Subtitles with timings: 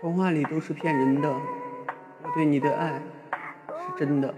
[0.00, 3.02] 童话里都是骗人的，我对你的爱
[3.80, 4.32] 是真的。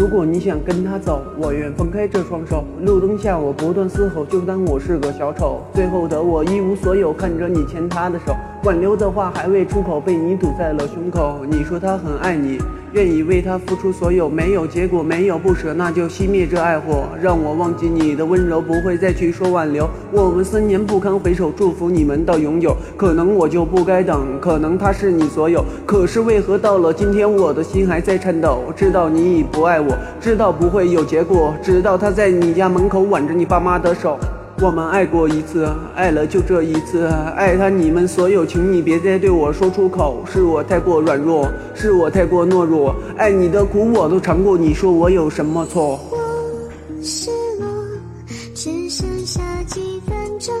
[0.00, 2.64] 如果你想跟他走，我愿放开这双手。
[2.86, 5.60] 路灯下，我不断嘶吼，就当我是个小丑。
[5.74, 8.34] 最后的我一无所有，看着你牵他的手。
[8.64, 11.44] 挽留的话还未出口，被你堵在了胸口。
[11.44, 12.58] 你说他很爱你，
[12.92, 19.88] 愿意为他付出所有，没有结果，没有不舍，那就熄灭这爱火，让我忘记你的温柔，不会再去说挽留。
[20.10, 22.76] 我们三年不堪回首，祝福你们到永久。
[22.96, 28.64] 可能我就不该等，可能他是你所有，可是为何到了今天，我的心还在颤抖？
[28.74, 34.18] 知道你已不爱我，知道不会有结果，直到他在你家门口挽着你爸妈的手。
[34.62, 35.66] 我们爱过一次，
[35.96, 45.98] 爱了就这一次，爱他你们所有，请你别再对我说出口，是我太过软弱，是我太过懦弱，爱你的苦我都尝过，你说我有什么错？
[46.10, 46.18] 我
[47.02, 47.66] 失落，
[48.54, 50.54] 只剩下几分钟，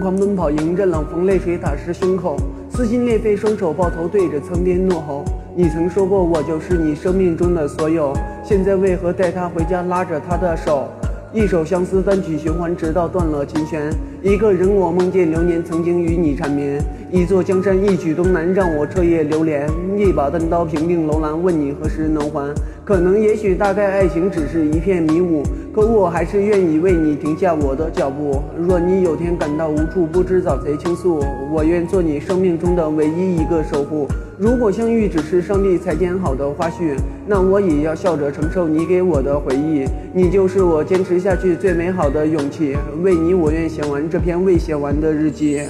[0.00, 2.36] 狂奔跑，迎着冷风，泪水打湿胸口，
[2.70, 5.24] 撕心裂肺，双手抱头对着苍天怒吼。
[5.54, 8.12] 你曾说过我就是你生命中的所有，
[8.44, 10.88] 现在为何带他回家，拉着他的手？
[11.30, 13.92] 一首相思单曲循环，直到断了琴弦。
[14.22, 16.82] 一个人，我梦见流年曾经与你缠绵。
[17.10, 19.68] 一座江山，一曲东南，让我彻夜流连。
[19.96, 22.54] 一把单刀平定楼兰，问你何时能还？
[22.82, 25.42] 可能，也许，大概，爱情只是一片迷雾，
[25.78, 28.42] 可我还是愿意为你停下我的脚步。
[28.58, 31.20] 若你有天感到无处不知找谁倾诉，
[31.52, 34.08] 我愿做你生命中的唯一一个守护。
[34.36, 36.96] 如果相遇只是上帝裁剪好的花絮，
[37.28, 39.84] 那我也要笑着承受你给我的回忆。
[40.12, 42.76] 你就是我坚持下去最美好的勇气。
[43.04, 45.60] 为你，我愿写完这篇未写完的日记。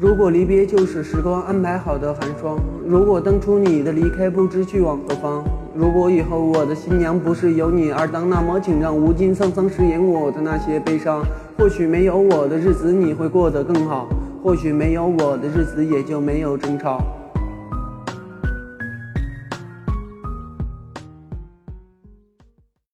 [0.00, 5.42] 如果离别就是时光安排好的寒霜，如果当初你的离开不知去往何方，
[5.74, 11.24] 如果以后我的新娘不是有你而当，那么请让无尽沧桑饰演我的那些悲伤。
[11.56, 14.08] 或许没有我的日子你会过得更好，
[14.40, 17.02] 或许没有我的日子也就没有争吵。